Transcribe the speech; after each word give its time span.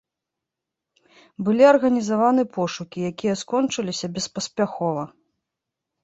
Былі 1.49 1.63
арганізаваны 1.71 2.45
пошукі, 2.55 2.99
якія 3.11 3.35
скончыліся 3.41 4.05
беспаспяхова. 4.15 5.03